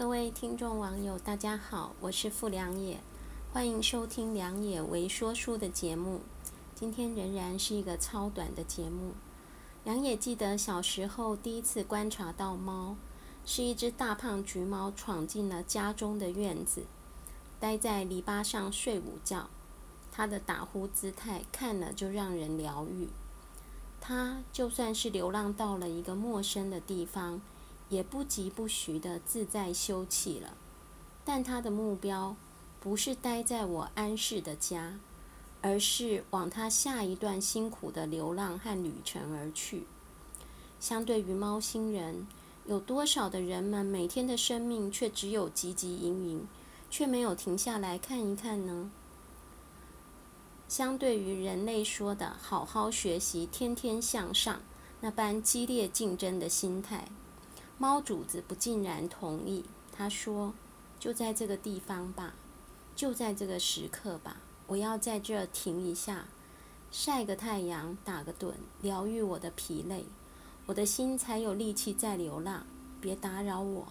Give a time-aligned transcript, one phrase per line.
[0.00, 3.00] 各位听众网友，大家好，我是傅良野，
[3.52, 6.22] 欢迎收听良也为说书的节目。
[6.74, 9.12] 今天仍然是一个超短的节目。
[9.84, 12.96] 良野记得小时候第一次观察到猫，
[13.44, 16.84] 是一只大胖橘猫闯进了家中的院子，
[17.60, 19.50] 待在篱笆上睡午觉。
[20.10, 23.10] 它的打呼姿态看了就让人疗愈。
[24.00, 27.42] 它就算是流浪到了一个陌生的地方。
[27.90, 30.56] 也不疾不徐地自在休憩了，
[31.24, 32.34] 但他的目标
[32.80, 34.98] 不是待在我安适的家，
[35.60, 39.84] 而是往他下一段辛苦的流浪和旅程而去。
[40.78, 42.26] 相对于猫星人，
[42.64, 46.48] 有多少的人们每天的生命却只有汲汲营营，
[46.88, 48.90] 却没有停下来看一看呢？
[50.68, 54.62] 相对于人类说的好好学习、天天向上
[55.00, 57.08] 那般激烈竞争的心态。
[57.80, 59.64] 猫主子不尽然同意。
[59.90, 60.52] 他说
[61.00, 62.34] ：“就在这个地方吧，
[62.94, 66.26] 就在这个时刻吧，我要在这停一下，
[66.92, 70.04] 晒个太阳，打个盹，疗愈我的疲累，
[70.66, 72.66] 我的心才有力气再流浪。
[73.00, 73.86] 别打扰我。”